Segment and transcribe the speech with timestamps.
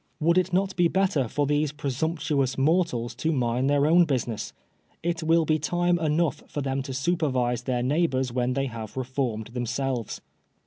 [0.19, 2.75] Would it not be better for these presumptuous 56 FSISONEB TOn BLASPHEMY.
[2.95, 4.51] mortals to mind their own bttsiness?
[5.03, 9.49] It will be time enough for them to supervise their neighbors when they have reformed
[9.53, 10.19] themselves.